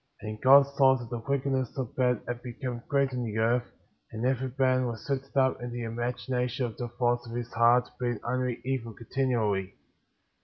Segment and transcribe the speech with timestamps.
[0.21, 0.27] 22.
[0.31, 3.67] And God saw that the wickedness of men had become great in the earth;
[4.11, 7.87] and every man was lifted up in the imagination of the thoughts of his heart,
[7.99, 9.75] being only evil continually.